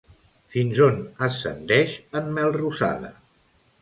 Fins 0.53 0.79
on 0.85 0.97
ascendeix 1.27 1.99
en 2.21 2.33
Melrosada? 2.39 3.13